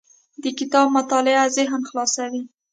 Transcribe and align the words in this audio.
د 0.43 0.45
کتاب 0.59 0.87
مطالعه 0.97 1.43
ذهن 1.57 1.81
خلاصوي. 1.89 2.43